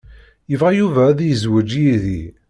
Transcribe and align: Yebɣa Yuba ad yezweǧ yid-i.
Yebɣa 0.51 0.71
Yuba 0.79 1.01
ad 1.09 1.19
yezweǧ 1.23 1.69
yid-i. 1.81 2.21